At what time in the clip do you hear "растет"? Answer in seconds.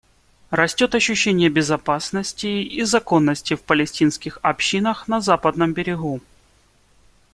0.49-0.95